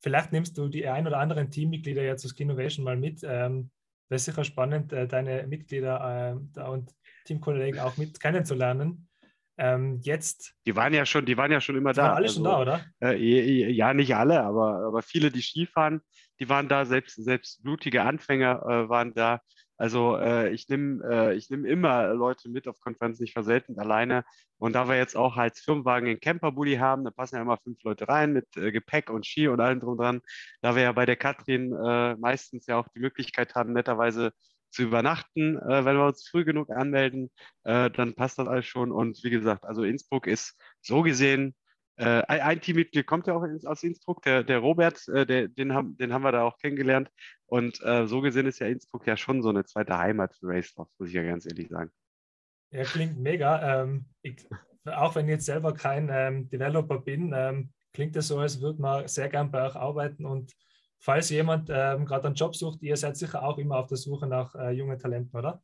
vielleicht 0.00 0.32
nimmst 0.32 0.58
du 0.58 0.68
die 0.68 0.86
ein 0.86 1.06
oder 1.06 1.18
anderen 1.18 1.50
Teammitglieder 1.50 2.02
jetzt 2.02 2.24
aus 2.24 2.32
Innovation 2.32 2.84
mal 2.84 2.96
mit. 2.96 3.22
Ähm, 3.24 3.70
Wäre 4.08 4.18
sicher 4.18 4.44
spannend, 4.44 4.92
äh, 4.92 5.08
deine 5.08 5.46
Mitglieder 5.46 6.36
äh, 6.56 6.60
und 6.60 6.90
Teamkollegen 7.24 7.80
auch 7.80 7.96
mit 7.96 8.20
kennenzulernen. 8.20 9.08
Ähm, 9.58 10.00
jetzt. 10.02 10.54
Die 10.66 10.74
waren 10.74 10.92
ja 10.92 11.06
schon, 11.06 11.24
die 11.24 11.36
waren 11.36 11.52
ja 11.52 11.60
schon 11.60 11.76
immer 11.76 11.92
die 11.92 11.96
da. 11.96 12.02
Waren 12.04 12.16
alle 12.16 12.26
also, 12.26 12.34
schon 12.34 12.44
da, 12.44 12.60
oder? 12.60 12.84
Äh, 13.02 13.70
ja, 13.70 13.94
nicht 13.94 14.14
alle, 14.14 14.42
aber, 14.42 14.86
aber 14.86 15.02
viele, 15.02 15.30
die 15.30 15.42
Skifahren, 15.42 16.00
die 16.40 16.48
waren 16.48 16.68
da, 16.68 16.84
selbst, 16.84 17.22
selbst 17.22 17.62
blutige 17.62 18.02
Anfänger 18.02 18.62
äh, 18.62 18.88
waren 18.88 19.14
da. 19.14 19.40
Also 19.82 20.16
äh, 20.16 20.50
ich 20.52 20.68
nehme 20.68 21.02
äh, 21.34 21.40
nehm 21.50 21.64
immer 21.64 22.14
Leute 22.14 22.48
mit 22.48 22.68
auf 22.68 22.78
Konferenzen, 22.80 23.24
ich 23.24 23.34
war 23.34 23.42
selten 23.42 23.80
alleine. 23.80 24.24
Und 24.58 24.74
da 24.74 24.88
wir 24.88 24.96
jetzt 24.96 25.16
auch 25.16 25.36
als 25.36 25.58
Firmenwagen 25.58 26.08
einen 26.08 26.20
Camperbully 26.20 26.76
haben, 26.76 27.02
da 27.02 27.10
passen 27.10 27.34
ja 27.34 27.42
immer 27.42 27.56
fünf 27.56 27.82
Leute 27.82 28.06
rein 28.06 28.32
mit 28.32 28.46
äh, 28.56 28.70
Gepäck 28.70 29.10
und 29.10 29.26
Ski 29.26 29.48
und 29.48 29.60
allem 29.60 29.80
drum 29.80 29.98
dran. 29.98 30.20
Da 30.60 30.76
wir 30.76 30.82
ja 30.84 30.92
bei 30.92 31.04
der 31.04 31.16
Katrin 31.16 31.72
äh, 31.72 32.14
meistens 32.14 32.66
ja 32.66 32.78
auch 32.78 32.86
die 32.94 33.00
Möglichkeit 33.00 33.56
haben, 33.56 33.72
netterweise 33.72 34.32
zu 34.70 34.84
übernachten, 34.84 35.58
äh, 35.58 35.84
wenn 35.84 35.96
wir 35.96 36.06
uns 36.06 36.28
früh 36.28 36.44
genug 36.44 36.70
anmelden, 36.70 37.32
äh, 37.64 37.90
dann 37.90 38.14
passt 38.14 38.38
das 38.38 38.46
alles 38.46 38.66
schon. 38.66 38.92
Und 38.92 39.24
wie 39.24 39.30
gesagt, 39.30 39.64
also 39.64 39.82
Innsbruck 39.82 40.28
ist 40.28 40.56
so 40.80 41.02
gesehen, 41.02 41.56
äh, 41.96 42.22
ein 42.26 42.60
Teammitglied 42.60 43.06
kommt 43.06 43.26
ja 43.26 43.34
auch 43.34 43.44
aus 43.64 43.82
Innsbruck, 43.82 44.22
der, 44.22 44.42
der 44.42 44.58
Robert, 44.58 45.06
äh, 45.08 45.26
der, 45.26 45.48
den, 45.48 45.74
haben, 45.74 45.96
den 45.98 46.12
haben 46.12 46.22
wir 46.22 46.32
da 46.32 46.42
auch 46.42 46.58
kennengelernt. 46.58 47.10
Und 47.46 47.82
äh, 47.82 48.06
so 48.06 48.20
gesehen 48.20 48.46
ist 48.46 48.60
ja 48.60 48.66
Innsbruck 48.66 49.06
ja 49.06 49.16
schon 49.16 49.42
so 49.42 49.50
eine 49.50 49.64
zweite 49.64 49.98
Heimat 49.98 50.34
für 50.34 50.48
Racecross, 50.48 50.88
muss 50.98 51.08
ich 51.08 51.14
ja 51.14 51.22
ganz 51.22 51.46
ehrlich 51.46 51.68
sagen. 51.68 51.90
Ja, 52.70 52.84
klingt 52.84 53.18
mega. 53.18 53.82
Ähm, 53.82 54.06
ich, 54.22 54.46
auch 54.86 55.14
wenn 55.14 55.26
ich 55.26 55.32
jetzt 55.32 55.46
selber 55.46 55.74
kein 55.74 56.08
ähm, 56.10 56.48
Developer 56.48 56.98
bin, 56.98 57.32
ähm, 57.36 57.70
klingt 57.92 58.16
das 58.16 58.28
so, 58.28 58.38
als 58.38 58.60
würde 58.60 58.80
man 58.80 59.06
sehr 59.06 59.28
gern 59.28 59.50
bei 59.50 59.66
euch 59.66 59.76
arbeiten 59.76 60.24
und 60.24 60.52
falls 60.98 61.28
jemand 61.30 61.68
ähm, 61.70 62.06
gerade 62.06 62.26
einen 62.26 62.36
Job 62.36 62.56
sucht, 62.56 62.82
ihr 62.82 62.96
seid 62.96 63.16
sicher 63.16 63.42
auch 63.42 63.58
immer 63.58 63.76
auf 63.76 63.88
der 63.88 63.98
Suche 63.98 64.26
nach 64.26 64.54
äh, 64.54 64.70
jungen 64.70 64.98
Talenten, 64.98 65.36
oder? 65.36 65.62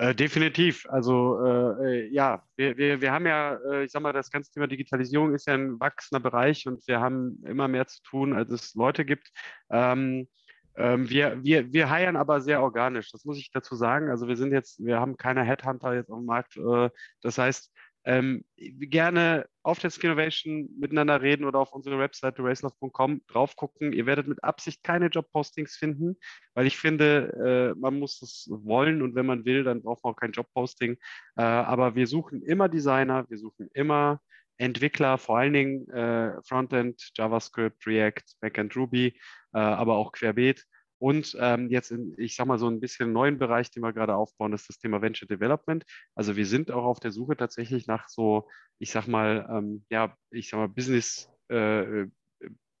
Äh, 0.00 0.14
definitiv. 0.14 0.86
Also 0.88 1.44
äh, 1.44 2.06
äh, 2.06 2.08
ja, 2.10 2.42
wir, 2.56 2.78
wir, 2.78 3.02
wir 3.02 3.12
haben 3.12 3.26
ja, 3.26 3.58
äh, 3.70 3.84
ich 3.84 3.92
sag 3.92 4.00
mal, 4.00 4.14
das 4.14 4.30
ganze 4.30 4.50
Thema 4.50 4.66
Digitalisierung 4.66 5.34
ist 5.34 5.46
ja 5.46 5.52
ein 5.52 5.78
wachsender 5.78 6.20
Bereich 6.20 6.66
und 6.66 6.86
wir 6.88 7.00
haben 7.00 7.44
immer 7.46 7.68
mehr 7.68 7.86
zu 7.86 8.00
tun, 8.02 8.32
als 8.32 8.50
es 8.50 8.74
Leute 8.74 9.04
gibt. 9.04 9.30
Ähm, 9.68 10.26
ähm, 10.74 11.10
wir, 11.10 11.44
wir, 11.44 11.70
wir 11.74 11.90
heiern 11.90 12.16
aber 12.16 12.40
sehr 12.40 12.62
organisch, 12.62 13.10
das 13.12 13.26
muss 13.26 13.36
ich 13.36 13.50
dazu 13.52 13.74
sagen. 13.74 14.08
Also 14.08 14.26
wir 14.26 14.36
sind 14.36 14.52
jetzt, 14.52 14.82
wir 14.82 14.98
haben 14.98 15.18
keine 15.18 15.42
Headhunter 15.44 15.92
jetzt 15.92 16.10
auf 16.10 16.20
dem 16.20 16.24
Markt. 16.24 16.56
Äh, 16.56 16.88
das 17.20 17.36
heißt, 17.36 17.70
ähm, 18.04 18.44
gerne 18.56 19.46
auf 19.62 19.78
der 19.78 19.90
Skinnovation 19.90 20.70
miteinander 20.78 21.20
reden 21.20 21.44
oder 21.44 21.58
auf 21.58 21.72
unsere 21.72 21.98
Webseite 21.98 22.42
racelove.com 22.42 23.22
drauf 23.26 23.56
gucken. 23.56 23.92
Ihr 23.92 24.06
werdet 24.06 24.26
mit 24.26 24.42
Absicht 24.42 24.82
keine 24.82 25.06
Jobpostings 25.06 25.76
finden, 25.76 26.16
weil 26.54 26.66
ich 26.66 26.78
finde, 26.78 27.74
äh, 27.74 27.78
man 27.78 27.98
muss 27.98 28.22
es 28.22 28.48
wollen 28.50 29.02
und 29.02 29.14
wenn 29.14 29.26
man 29.26 29.44
will, 29.44 29.64
dann 29.64 29.82
braucht 29.82 30.02
man 30.02 30.14
auch 30.14 30.16
kein 30.18 30.32
Jobposting. 30.32 30.96
Äh, 31.36 31.42
aber 31.42 31.94
wir 31.94 32.06
suchen 32.06 32.42
immer 32.42 32.68
Designer, 32.68 33.26
wir 33.28 33.38
suchen 33.38 33.68
immer 33.74 34.20
Entwickler, 34.56 35.16
vor 35.16 35.38
allen 35.38 35.54
Dingen 35.54 35.88
äh, 35.90 36.40
Frontend, 36.42 37.10
JavaScript, 37.16 37.86
React, 37.86 38.36
Backend 38.40 38.76
Ruby, 38.76 39.06
äh, 39.54 39.58
aber 39.58 39.96
auch 39.96 40.12
querbeet. 40.12 40.66
Und 41.00 41.34
ähm, 41.40 41.70
jetzt, 41.70 41.90
in, 41.90 42.14
ich 42.18 42.36
sage 42.36 42.48
mal, 42.48 42.58
so 42.58 42.68
ein 42.68 42.78
bisschen 42.78 43.12
neuen 43.12 43.38
Bereich, 43.38 43.70
den 43.70 43.82
wir 43.82 43.94
gerade 43.94 44.14
aufbauen, 44.14 44.52
ist 44.52 44.68
das 44.68 44.78
Thema 44.78 45.00
Venture 45.00 45.26
Development. 45.26 45.82
Also 46.14 46.36
wir 46.36 46.44
sind 46.44 46.70
auch 46.70 46.84
auf 46.84 47.00
der 47.00 47.10
Suche 47.10 47.38
tatsächlich 47.38 47.86
nach 47.86 48.08
so, 48.08 48.48
ich 48.78 48.90
sage 48.90 49.10
mal, 49.10 49.48
ähm, 49.50 49.86
ja, 49.88 50.14
ich 50.30 50.50
sage 50.50 50.62
mal, 50.62 50.68
Business, 50.68 51.30
äh, 51.48 52.06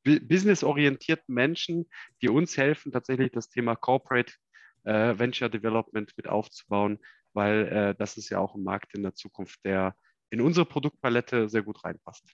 business-orientierten 0.04 1.34
Menschen, 1.34 1.88
die 2.20 2.28
uns 2.28 2.58
helfen, 2.58 2.92
tatsächlich 2.92 3.32
das 3.32 3.48
Thema 3.48 3.74
Corporate 3.74 4.34
äh, 4.84 5.18
Venture 5.18 5.48
Development 5.48 6.12
mit 6.16 6.28
aufzubauen, 6.28 6.98
weil 7.32 7.68
äh, 7.68 7.94
das 7.94 8.18
ist 8.18 8.28
ja 8.28 8.38
auch 8.38 8.54
ein 8.54 8.62
Markt 8.62 8.94
in 8.94 9.02
der 9.02 9.14
Zukunft, 9.14 9.64
der 9.64 9.94
in 10.28 10.42
unsere 10.42 10.66
Produktpalette 10.66 11.48
sehr 11.48 11.62
gut 11.62 11.82
reinpasst. 11.84 12.30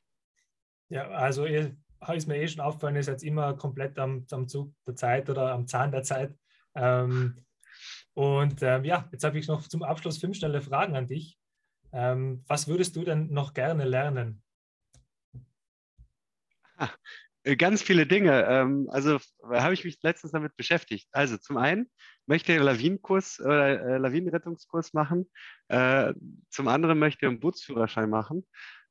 Ja, 0.88 1.08
also 1.11 1.46
ihr 1.46 1.76
ist 2.14 2.28
mir 2.28 2.36
eh 2.36 2.48
schon 2.48 2.60
aufgefallen, 2.60 2.96
ist 2.96 3.06
jetzt 3.06 3.24
immer 3.24 3.54
komplett 3.54 3.98
am, 3.98 4.26
am 4.30 4.48
Zug 4.48 4.72
der 4.86 4.96
Zeit 4.96 5.30
oder 5.30 5.52
am 5.52 5.66
Zahn 5.66 5.92
der 5.92 6.02
Zeit. 6.02 6.34
Ähm, 6.74 7.44
und 8.14 8.62
ähm, 8.62 8.84
ja, 8.84 9.08
jetzt 9.12 9.24
habe 9.24 9.38
ich 9.38 9.48
noch 9.48 9.66
zum 9.68 9.82
Abschluss 9.82 10.18
fünf 10.18 10.36
schnelle 10.36 10.62
Fragen 10.62 10.96
an 10.96 11.06
dich. 11.06 11.38
Ähm, 11.92 12.42
was 12.46 12.68
würdest 12.68 12.96
du 12.96 13.04
denn 13.04 13.32
noch 13.32 13.54
gerne 13.54 13.84
lernen? 13.84 14.42
Ah, 16.76 16.90
ganz 17.58 17.82
viele 17.82 18.06
Dinge. 18.06 18.44
Ähm, 18.44 18.88
also 18.90 19.18
habe 19.42 19.74
ich 19.74 19.84
mich 19.84 19.98
letztens 20.02 20.32
damit 20.32 20.56
beschäftigt. 20.56 21.08
Also 21.12 21.38
zum 21.38 21.56
einen 21.56 21.90
möchte 22.26 22.52
ich 22.52 22.58
einen 22.58 22.66
Lawinenkurs 22.66 23.40
oder 23.40 23.80
äh, 23.80 23.98
Lawinenrettungskurs 23.98 24.92
machen. 24.92 25.30
Äh, 25.68 26.12
zum 26.50 26.68
anderen 26.68 26.98
möchte 26.98 27.24
ich 27.24 27.28
einen 27.30 27.40
Bootsführerschein 27.40 28.10
machen. 28.10 28.46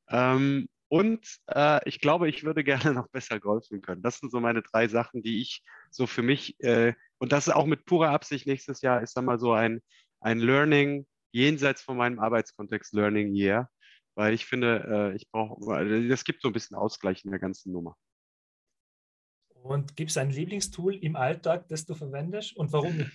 Ähm, 0.08 0.68
und 0.88 1.38
äh, 1.48 1.80
ich 1.88 2.00
glaube, 2.00 2.28
ich 2.28 2.44
würde 2.44 2.64
gerne 2.64 2.92
noch 2.92 3.08
besser 3.08 3.40
golfen 3.40 3.80
können. 3.80 4.02
Das 4.02 4.18
sind 4.18 4.30
so 4.30 4.40
meine 4.40 4.62
drei 4.62 4.88
Sachen, 4.88 5.22
die 5.22 5.40
ich 5.40 5.62
so 5.90 6.06
für 6.06 6.22
mich, 6.22 6.58
äh, 6.60 6.94
und 7.18 7.32
das 7.32 7.48
ist 7.48 7.54
auch 7.54 7.66
mit 7.66 7.84
purer 7.84 8.10
Absicht 8.10 8.46
nächstes 8.46 8.82
Jahr, 8.82 9.02
ist 9.02 9.16
dann 9.16 9.24
mal 9.24 9.38
so 9.38 9.52
ein, 9.52 9.82
ein 10.20 10.38
Learning 10.38 11.06
jenseits 11.32 11.82
von 11.82 11.96
meinem 11.96 12.18
Arbeitskontext 12.18 12.94
Learning 12.94 13.34
Year, 13.34 13.68
weil 14.14 14.32
ich 14.32 14.46
finde, 14.46 15.12
äh, 15.12 15.16
ich 15.16 15.28
brauche, 15.30 16.08
das 16.08 16.24
gibt 16.24 16.42
so 16.42 16.48
ein 16.48 16.52
bisschen 16.52 16.76
Ausgleich 16.76 17.24
in 17.24 17.30
der 17.30 17.40
ganzen 17.40 17.72
Nummer. 17.72 17.96
Und 19.62 19.96
gibt 19.96 20.10
es 20.10 20.16
ein 20.16 20.30
Lieblingstool 20.30 20.94
im 20.94 21.16
Alltag, 21.16 21.68
das 21.68 21.84
du 21.84 21.94
verwendest 21.94 22.56
und 22.56 22.72
warum? 22.72 23.10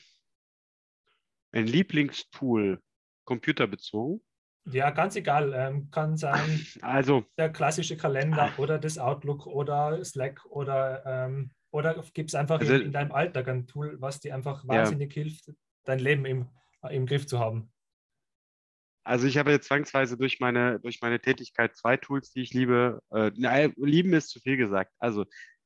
Ein 1.53 1.67
Lieblingstool, 1.67 2.81
computerbezogen? 3.25 4.21
Ja, 4.65 4.91
ganz 4.91 5.15
egal. 5.15 5.53
Ähm, 5.55 5.89
kann 5.89 6.17
sein 6.17 6.65
also, 6.81 7.25
der 7.37 7.51
klassische 7.51 7.97
Kalender 7.97 8.51
oder 8.57 8.77
das 8.77 8.97
Outlook 8.97 9.47
oder 9.47 10.03
Slack 10.05 10.45
oder 10.45 11.03
ähm, 11.05 11.51
Oder 11.71 12.03
gibt 12.13 12.29
es 12.29 12.35
einfach 12.35 12.59
Also- 12.59 12.75
in, 12.75 12.81
in 12.81 12.91
deinem 12.91 13.11
Alltag 13.11 13.47
ein 13.47 13.65
Tool, 13.65 13.95
was 13.99 14.19
dir 14.19 14.35
einfach 14.35 14.67
wahnsinnig 14.67 15.13
hilft, 15.13 15.51
dein 15.85 15.99
Leben 15.99 16.25
im, 16.25 16.49
im 16.89 17.05
Griff 17.05 17.25
zu 17.25 17.39
haben? 17.39 17.71
Also 19.03 19.25
ich 19.25 19.37
habe 19.37 19.51
jetzt 19.51 19.67
zwangsweise 19.67 20.15
durch 20.15 20.39
meine, 20.39 20.79
durch 20.79 21.01
meine 21.01 21.19
Tätigkeit 21.19 21.75
zwei 21.75 21.97
Tools, 21.97 22.31
die 22.33 22.41
ich 22.41 22.53
liebe. 22.53 23.01
Äh, 23.09 23.31
nein, 23.35 23.73
lieben 23.77 24.13
ist 24.13 24.29
zu 24.29 24.39
viel 24.39 24.57
gesagt. 24.57 24.91
Also 24.99 25.25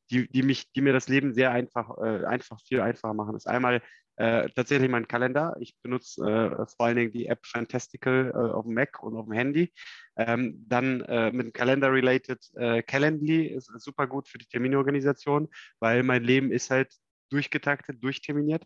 die, 0.10 0.30
die 0.30 0.44
mich, 0.44 0.72
die 0.72 0.82
mir 0.82 0.94
das 0.94 1.10
Leben 1.10 1.34
sehr 1.34 1.52
einfach, 1.52 1.98
äh, 1.98 2.24
einfach 2.26 2.62
viel 2.62 2.80
einfacher 2.80 3.14
machen, 3.14 3.36
ist 3.36 3.48
einmal 3.48 3.82
äh, 4.18 4.50
tatsächlich 4.50 4.90
mein 4.90 5.08
Kalender. 5.08 5.56
Ich 5.60 5.76
benutze 5.82 6.22
äh, 6.22 6.66
vor 6.68 6.86
allen 6.86 6.96
Dingen 6.96 7.12
die 7.12 7.28
App 7.28 7.46
Fantastical 7.46 8.32
äh, 8.34 8.54
auf 8.54 8.66
dem 8.66 8.74
Mac 8.74 9.04
und 9.04 9.16
auf 9.16 9.26
dem 9.26 9.34
Handy. 9.34 9.74
Ähm, 10.18 10.64
dann 10.68 11.02
äh, 11.02 11.32
mit 11.32 11.48
dem 11.48 11.54
Kalender-related 11.54 12.40
äh, 12.56 12.82
Calendly 12.84 13.48
ist 13.48 13.72
super 13.78 14.08
gut 14.08 14.30
für 14.30 14.38
die 14.38 14.46
Terminorganisation, 14.46 15.50
weil 15.80 16.04
mein 16.04 16.24
Leben 16.24 16.52
ist 16.52 16.70
halt 16.70 16.94
durchgetaktet, 17.30 18.02
durchterminiert. 18.04 18.64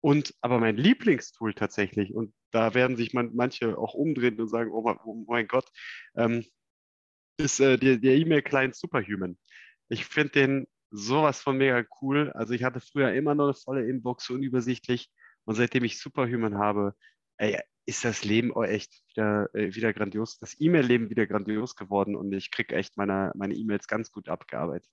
Und 0.00 0.34
aber 0.40 0.58
mein 0.58 0.76
Lieblingstool 0.76 1.54
tatsächlich, 1.54 2.14
und 2.14 2.32
da 2.52 2.74
werden 2.74 2.96
sich 2.96 3.12
man, 3.12 3.34
manche 3.34 3.76
auch 3.76 3.94
umdrehen 3.94 4.40
und 4.40 4.48
sagen, 4.48 4.70
oh, 4.70 4.84
oh 5.04 5.24
mein 5.26 5.48
Gott, 5.48 5.66
ähm, 6.16 6.44
ist 7.38 7.58
der 7.58 7.82
E-Mail-Client 7.82 8.74
Superhuman. 8.74 9.36
Ich 9.88 10.06
finde 10.06 10.30
den 10.30 10.66
sowas 10.90 11.40
von 11.40 11.56
mega 11.56 11.84
cool. 12.00 12.30
Also 12.32 12.54
ich 12.54 12.64
hatte 12.64 12.80
früher 12.80 13.12
immer 13.12 13.34
noch 13.34 13.44
eine 13.44 13.54
volle 13.54 13.88
Inbox, 13.88 14.26
so 14.26 14.34
unübersichtlich. 14.34 15.10
Und 15.44 15.54
seitdem 15.54 15.84
ich 15.84 16.00
Superhuman 16.00 16.58
habe, 16.58 16.94
ey, 17.38 17.58
ist 17.86 18.04
das 18.04 18.24
Leben 18.24 18.52
auch 18.54 18.64
echt 18.64 19.02
wieder, 19.08 19.48
äh, 19.54 19.74
wieder 19.74 19.92
grandios, 19.92 20.38
das 20.38 20.60
E-Mail-Leben 20.60 21.08
wieder 21.08 21.26
grandios 21.26 21.76
geworden 21.76 22.16
und 22.16 22.32
ich 22.32 22.50
kriege 22.50 22.74
echt 22.74 22.96
meine 22.96 23.32
meine 23.36 23.54
E-Mails 23.54 23.86
ganz 23.86 24.10
gut 24.10 24.28
abgearbeitet. 24.28 24.90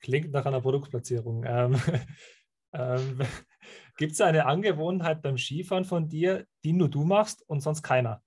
Klingt 0.00 0.30
nach 0.30 0.46
einer 0.46 0.60
Produktplatzierung. 0.60 1.44
Ähm, 1.44 1.74
ähm, 2.72 3.18
Gibt 3.96 4.12
es 4.12 4.20
eine 4.20 4.46
Angewohnheit 4.46 5.22
beim 5.22 5.36
Skifahren 5.36 5.84
von 5.84 6.08
dir, 6.08 6.46
die 6.62 6.72
nur 6.72 6.88
du 6.88 7.04
machst 7.04 7.42
und 7.48 7.60
sonst 7.60 7.82
keiner? 7.82 8.22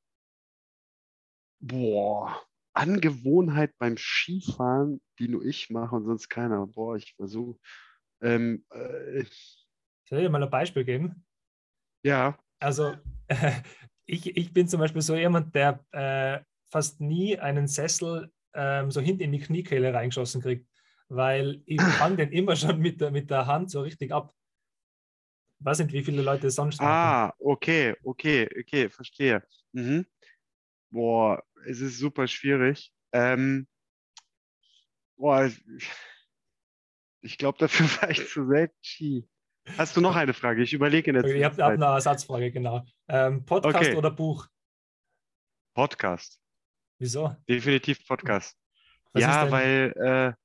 Boah, 1.61 2.41
Angewohnheit 2.73 3.77
beim 3.77 3.97
Skifahren, 3.97 5.01
die 5.19 5.27
nur 5.27 5.43
ich 5.45 5.69
mache 5.69 5.95
und 5.95 6.05
sonst 6.05 6.29
keiner. 6.29 6.67
Boah, 6.67 6.95
ich 6.97 7.13
versuche. 7.15 7.59
Ähm, 8.21 8.65
äh, 8.71 9.25
Soll 10.07 10.19
ich 10.19 10.25
dir 10.25 10.29
mal 10.29 10.43
ein 10.43 10.49
Beispiel 10.51 10.85
geben? 10.85 11.25
ja, 12.03 12.37
Also, 12.59 12.95
ich, 14.05 14.35
ich 14.37 14.53
bin 14.53 14.67
zum 14.67 14.79
Beispiel 14.79 15.01
so 15.01 15.15
jemand, 15.15 15.55
der 15.55 15.85
äh, 15.91 16.43
fast 16.69 17.01
nie 17.01 17.37
einen 17.37 17.67
Sessel 17.67 18.31
ähm, 18.53 18.91
so 18.91 19.01
hinten 19.01 19.23
in 19.23 19.31
die 19.31 19.39
Kniekehle 19.39 19.93
reingeschossen 19.93 20.41
kriegt, 20.41 20.67
weil 21.09 21.61
ich 21.65 21.91
fange 21.93 22.17
den 22.17 22.31
immer 22.31 22.55
schon 22.55 22.79
mit 22.79 23.01
der, 23.01 23.11
mit 23.11 23.29
der 23.29 23.47
Hand 23.47 23.71
so 23.71 23.81
richtig 23.81 24.11
ab. 24.11 24.33
Ich 25.59 25.65
weiß 25.65 25.79
nicht, 25.79 25.93
wie 25.93 26.03
viele 26.03 26.21
Leute 26.23 26.47
es 26.47 26.55
sonst 26.55 26.81
machen. 26.81 27.17
Ah, 27.17 27.31
okay, 27.39 27.93
okay, 28.03 28.47
okay, 28.59 28.89
verstehe. 28.89 29.43
Mhm. 29.73 30.05
Boah, 30.91 31.41
es 31.65 31.79
ist 31.79 31.97
super 31.97 32.27
schwierig. 32.27 32.91
Ähm, 33.13 33.67
boah, 35.17 35.49
ich, 37.21 37.37
glaube, 37.37 37.57
dafür 37.57 37.85
war 38.01 38.09
ich 38.09 38.27
zu 38.27 38.47
selten. 38.47 39.29
Hast 39.77 39.95
du 39.95 40.01
noch 40.01 40.15
eine 40.15 40.33
Frage? 40.33 40.63
Ich 40.63 40.73
überlege 40.73 41.11
in 41.11 41.15
der 41.15 41.23
Okay, 41.23 41.37
Ich 41.37 41.43
habe 41.43 41.63
eine 41.65 41.85
Ersatzfrage, 41.85 42.51
genau. 42.51 42.85
Ähm, 43.07 43.45
Podcast 43.45 43.89
Okay. 43.89 43.95
oder 43.95 44.11
Buch? 44.11 44.47
Podcast. 45.73 46.41
Wieso? 46.99 47.35
Definitiv 47.47 48.05
Podcast. 48.05 48.57
Was 49.13 49.21
ja, 49.21 49.51
weil, 49.51 49.93
äh, 49.97 50.40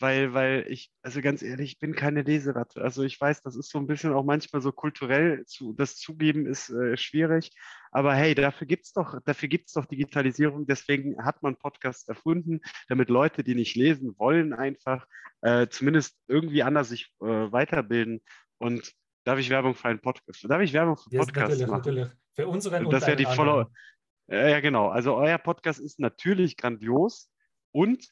weil, 0.00 0.34
weil 0.34 0.64
ich, 0.68 0.90
also 1.02 1.20
ganz 1.20 1.42
ehrlich, 1.42 1.72
ich 1.72 1.78
bin 1.78 1.94
keine 1.94 2.22
Leseratte. 2.22 2.82
Also 2.82 3.02
ich 3.02 3.20
weiß, 3.20 3.42
das 3.42 3.56
ist 3.56 3.70
so 3.70 3.78
ein 3.78 3.86
bisschen 3.86 4.12
auch 4.12 4.24
manchmal 4.24 4.62
so 4.62 4.72
kulturell 4.72 5.44
zu, 5.46 5.72
das 5.74 5.96
zugeben 5.96 6.46
ist 6.46 6.70
äh, 6.70 6.96
schwierig. 6.96 7.52
Aber 7.92 8.14
hey, 8.14 8.34
dafür 8.34 8.66
gibt's 8.66 8.92
doch, 8.92 9.20
dafür 9.24 9.48
gibt's 9.48 9.74
doch 9.74 9.84
Digitalisierung. 9.84 10.66
Deswegen 10.66 11.22
hat 11.24 11.42
man 11.42 11.56
Podcasts 11.56 12.08
erfunden, 12.08 12.60
damit 12.88 13.10
Leute, 13.10 13.44
die 13.44 13.54
nicht 13.54 13.76
lesen 13.76 14.18
wollen, 14.18 14.52
einfach 14.52 15.06
äh, 15.42 15.68
zumindest 15.68 16.16
irgendwie 16.28 16.62
anders 16.62 16.88
sich 16.88 17.12
äh, 17.20 17.26
weiterbilden. 17.26 18.20
Und 18.58 18.92
darf 19.24 19.38
ich 19.38 19.50
Werbung 19.50 19.74
für 19.74 19.88
einen 19.88 20.00
Podcast? 20.00 20.44
Darf 20.48 20.62
ich 20.62 20.72
Werbung 20.72 20.96
für 20.96 21.10
Podcasts 21.10 21.58
natürlich, 21.58 21.66
machen? 21.66 21.78
natürlich. 21.78 22.08
Für 22.34 22.48
unseren 22.48 22.86
und 22.86 22.92
Das 22.92 23.06
wäre 23.06 23.16
die. 23.16 23.24
Ja, 23.24 24.48
ja, 24.48 24.60
genau. 24.60 24.88
Also 24.88 25.16
euer 25.16 25.38
Podcast 25.38 25.80
ist 25.80 25.98
natürlich 25.98 26.56
grandios 26.56 27.28
und 27.72 28.08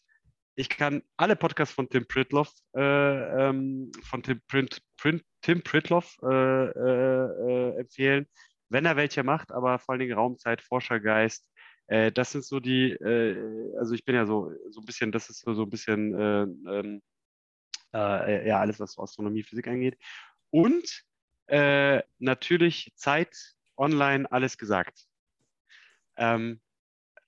ich 0.58 0.68
kann 0.68 1.04
alle 1.16 1.36
Podcasts 1.36 1.72
von 1.72 1.88
Tim 1.88 2.04
Pritloff, 2.04 2.52
äh, 2.74 2.80
ähm, 2.80 3.92
von 4.02 4.24
Tim, 4.24 4.40
Print, 4.48 4.82
Print, 4.96 5.24
Tim 5.40 5.62
Pritloff 5.62 6.18
äh, 6.24 6.26
äh, 6.26 7.76
äh, 7.76 7.78
empfehlen, 7.78 8.26
wenn 8.68 8.84
er 8.84 8.96
welche 8.96 9.22
macht, 9.22 9.52
aber 9.52 9.78
vor 9.78 9.92
allen 9.92 10.00
Dingen 10.00 10.18
Raumzeit, 10.18 10.60
Forschergeist. 10.60 11.48
Äh, 11.86 12.10
das 12.10 12.32
sind 12.32 12.44
so 12.44 12.58
die, 12.58 12.98
also 13.78 13.94
ich 13.94 14.04
bin 14.04 14.16
ja 14.16 14.26
so, 14.26 14.52
so 14.70 14.80
ein 14.80 14.84
bisschen, 14.84 15.12
das 15.12 15.30
ist 15.30 15.42
so, 15.42 15.54
so 15.54 15.62
ein 15.62 15.70
bisschen 15.70 16.14
äh, 16.18 16.42
ähm, 16.42 17.02
äh, 17.94 18.48
ja 18.48 18.58
alles, 18.58 18.80
was 18.80 18.98
Astronomie, 18.98 19.44
Physik 19.44 19.68
angeht. 19.68 19.96
Und 20.50 21.04
äh, 21.46 22.02
natürlich 22.18 22.92
Zeit, 22.96 23.54
online, 23.76 24.30
alles 24.32 24.58
gesagt. 24.58 25.06
Ähm, 26.16 26.60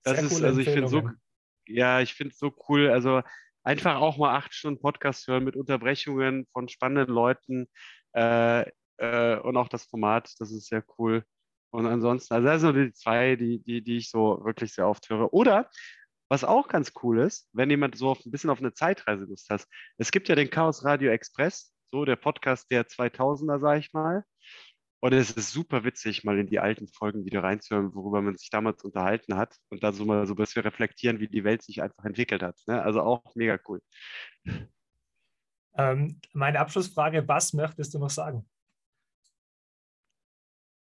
das 0.03 0.19
Sehr 0.19 0.27
ist, 0.27 0.43
also 0.43 0.59
ich 0.59 0.69
finde 0.69 0.89
so. 0.89 1.09
Ja, 1.67 2.00
ich 2.00 2.14
finde 2.14 2.33
es 2.33 2.38
so 2.38 2.52
cool. 2.69 2.90
Also 2.90 3.23
einfach 3.62 3.97
auch 3.97 4.17
mal 4.19 4.35
acht 4.37 4.55
Stunden 4.55 4.81
Podcast 4.81 5.26
hören 5.26 5.45
mit 5.45 5.57
Unterbrechungen 5.57 6.47
von 6.52 6.69
spannenden 6.69 7.14
Leuten 7.14 7.69
äh, 8.14 8.62
äh, 8.99 9.38
und 9.38 9.57
auch 9.57 9.69
das 9.69 9.85
Format, 9.85 10.33
das 10.38 10.50
ist 10.52 10.69
sehr 10.69 10.85
cool. 10.99 11.25
Und 11.71 11.87
ansonsten, 11.87 12.35
also 12.35 12.47
das 12.47 12.61
sind 12.61 12.75
so 12.75 12.81
die 12.85 12.93
zwei, 12.93 13.37
die, 13.37 13.62
die, 13.62 13.83
die 13.83 13.99
ich 13.99 14.11
so 14.11 14.45
wirklich 14.45 14.73
sehr 14.75 14.88
oft 14.88 15.09
höre. 15.09 15.33
Oder 15.33 15.71
was 16.29 16.45
auch 16.45 16.69
ganz 16.69 16.93
cool 17.02 17.21
ist, 17.21 17.49
wenn 17.52 17.71
jemand 17.71 17.97
so 17.97 18.11
auf, 18.11 18.25
ein 18.25 18.31
bisschen 18.31 18.50
auf 18.50 18.61
eine 18.61 18.73
Zeitreise 18.73 19.25
Lust 19.25 19.50
hat. 19.50 19.67
Es 19.99 20.12
gibt 20.12 20.29
ja 20.29 20.35
den 20.35 20.50
Chaos 20.50 20.85
Radio 20.85 21.11
Express, 21.11 21.73
so 21.93 22.05
der 22.05 22.17
Podcast 22.17 22.71
der 22.71 22.87
2000er, 22.87 23.61
sag 23.61 23.79
ich 23.79 23.93
mal. 23.93 24.25
Und 25.02 25.14
es 25.14 25.30
ist 25.30 25.50
super 25.50 25.83
witzig, 25.85 26.25
mal 26.25 26.38
in 26.38 26.47
die 26.47 26.59
alten 26.61 26.87
Folgen 26.87 27.25
wieder 27.25 27.42
reinzuhören, 27.42 27.95
worüber 27.95 28.21
man 28.21 28.37
sich 28.37 28.50
damals 28.50 28.85
unterhalten 28.85 29.37
hat 29.37 29.57
und 29.71 29.83
da 29.83 29.92
so 29.92 30.04
mal 30.04 30.26
so 30.26 30.35
ein 30.35 30.37
bisschen 30.37 30.62
reflektieren, 30.62 31.21
wie 31.21 31.28
die 31.28 31.42
Welt 31.42 31.62
sich 31.62 31.83
einfach 31.83 32.04
entwickelt 32.04 32.42
hat. 32.42 32.61
Ne? 32.66 32.83
Also 32.83 33.00
auch 33.00 33.35
mega 33.35 33.59
cool. 33.66 33.80
Ähm, 35.75 36.21
meine 36.35 36.61
Abschlussfrage, 36.61 37.26
was 37.26 37.54
möchtest 37.54 37.95
du 37.95 37.99
noch 37.99 38.11
sagen? 38.11 38.47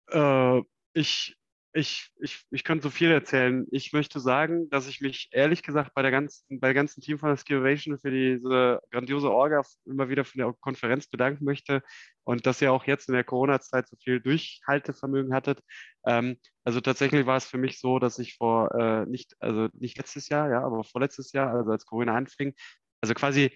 Äh, 0.09 0.61
ich, 0.93 1.37
ich, 1.77 2.09
ich, 2.19 2.43
ich 2.49 2.63
könnte 2.63 2.83
so 2.83 2.89
viel 2.89 3.11
erzählen. 3.11 3.67
Ich 3.69 3.93
möchte 3.93 4.19
sagen, 4.19 4.67
dass 4.71 4.87
ich 4.87 4.99
mich 4.99 5.29
ehrlich 5.31 5.61
gesagt 5.61 5.93
bei 5.93 6.01
der 6.01 6.09
ganzen, 6.09 6.59
bei 6.59 6.69
der 6.69 6.73
ganzen 6.73 7.01
Team 7.01 7.19
von 7.19 7.37
Skivation 7.37 7.99
für 7.99 8.09
diese 8.09 8.81
grandiose 8.89 9.31
Orga 9.31 9.61
immer 9.85 10.09
wieder 10.09 10.25
von 10.25 10.39
der 10.39 10.53
Konferenz 10.59 11.07
bedanken 11.07 11.45
möchte 11.45 11.83
und 12.23 12.47
dass 12.47 12.61
ihr 12.63 12.73
auch 12.73 12.85
jetzt 12.85 13.09
in 13.09 13.13
der 13.13 13.23
Corona-Zeit 13.23 13.87
so 13.87 13.95
viel 14.03 14.19
Durchhaltevermögen 14.19 15.35
hattet. 15.35 15.61
Ähm, 16.07 16.37
also 16.63 16.81
tatsächlich 16.81 17.27
war 17.27 17.37
es 17.37 17.45
für 17.45 17.59
mich 17.59 17.79
so, 17.79 17.99
dass 17.99 18.17
ich 18.17 18.37
vor 18.37 18.73
äh, 18.73 19.05
nicht, 19.05 19.35
also 19.39 19.69
nicht 19.73 19.99
letztes 19.99 20.29
Jahr, 20.29 20.49
ja, 20.49 20.63
aber 20.63 20.83
vorletztes 20.83 21.31
Jahr, 21.31 21.53
also 21.53 21.69
als 21.71 21.85
Corona 21.85 22.15
anfing, 22.15 22.55
also 23.01 23.13
quasi 23.13 23.55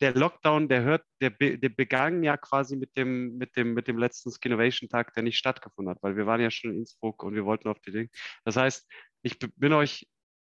der 0.00 0.14
Lockdown, 0.14 0.68
der 0.68 0.82
hört, 0.82 1.04
der, 1.20 1.30
der 1.30 1.68
begann 1.70 2.22
ja 2.22 2.36
quasi 2.36 2.76
mit 2.76 2.96
dem, 2.96 3.36
mit 3.38 3.56
dem, 3.56 3.74
mit 3.74 3.88
dem 3.88 3.98
letzten 3.98 4.30
Skinnovation-Tag, 4.30 5.14
der 5.14 5.22
nicht 5.22 5.38
stattgefunden 5.38 5.90
hat, 5.90 6.02
weil 6.02 6.16
wir 6.16 6.26
waren 6.26 6.40
ja 6.40 6.50
schon 6.50 6.72
in 6.72 6.78
Innsbruck 6.80 7.22
und 7.22 7.34
wir 7.34 7.44
wollten 7.44 7.68
auf 7.68 7.80
die 7.80 7.92
Dinge. 7.92 8.08
Das 8.44 8.56
heißt, 8.56 8.86
ich 9.22 9.38
bin 9.38 9.72
euch 9.72 10.06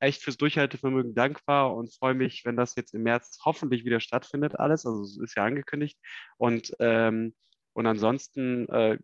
echt 0.00 0.22
fürs 0.22 0.36
Durchhaltevermögen 0.36 1.14
dankbar 1.14 1.74
und 1.74 1.94
freue 1.94 2.14
mich, 2.14 2.44
wenn 2.44 2.56
das 2.56 2.74
jetzt 2.74 2.94
im 2.94 3.02
März 3.02 3.38
hoffentlich 3.44 3.84
wieder 3.84 4.00
stattfindet, 4.00 4.58
alles. 4.58 4.86
Also 4.86 5.02
es 5.02 5.18
ist 5.18 5.36
ja 5.36 5.44
angekündigt. 5.44 5.98
Und, 6.38 6.72
ähm, 6.78 7.34
und 7.74 7.86
ansonsten, 7.86 8.68
äh, 8.68 8.98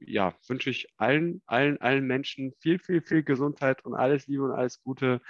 ja, 0.00 0.34
wünsche 0.48 0.70
ich 0.70 0.88
allen, 0.96 1.42
allen, 1.46 1.80
allen 1.80 2.06
Menschen 2.06 2.52
viel, 2.60 2.78
viel, 2.78 3.02
viel 3.02 3.22
Gesundheit 3.22 3.84
und 3.84 3.94
alles 3.94 4.26
Liebe 4.26 4.44
und 4.44 4.52
alles 4.52 4.82
Gute 4.82 5.20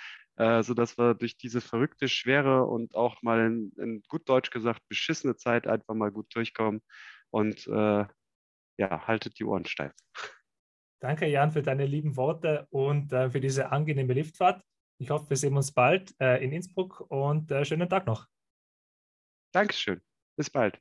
äh, 0.42 0.62
sodass 0.64 0.98
wir 0.98 1.14
durch 1.14 1.36
diese 1.36 1.60
verrückte, 1.60 2.08
schwere 2.08 2.64
und 2.64 2.96
auch 2.96 3.22
mal 3.22 3.46
in, 3.46 3.72
in 3.78 4.02
gut 4.08 4.28
Deutsch 4.28 4.50
gesagt 4.50 4.82
beschissene 4.88 5.36
Zeit 5.36 5.68
einfach 5.68 5.94
mal 5.94 6.10
gut 6.10 6.34
durchkommen 6.34 6.82
und 7.30 7.68
äh, 7.68 8.04
ja, 8.78 9.06
haltet 9.06 9.38
die 9.38 9.44
Ohren 9.44 9.66
steif. 9.66 9.92
Danke, 11.00 11.26
Jan, 11.26 11.52
für 11.52 11.62
deine 11.62 11.86
lieben 11.86 12.16
Worte 12.16 12.66
und 12.70 13.12
äh, 13.12 13.30
für 13.30 13.40
diese 13.40 13.70
angenehme 13.70 14.14
Liftfahrt. 14.14 14.62
Ich 14.98 15.10
hoffe, 15.10 15.30
wir 15.30 15.36
sehen 15.36 15.56
uns 15.56 15.70
bald 15.70 16.12
äh, 16.20 16.42
in 16.44 16.50
Innsbruck 16.52 17.04
und 17.08 17.50
äh, 17.52 17.64
schönen 17.64 17.88
Tag 17.88 18.06
noch. 18.06 18.26
Dankeschön. 19.52 20.00
Bis 20.36 20.50
bald. 20.50 20.80